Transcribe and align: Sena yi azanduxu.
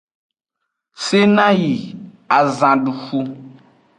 Sena 1.05 1.47
yi 1.59 1.73
azanduxu. 2.37 3.21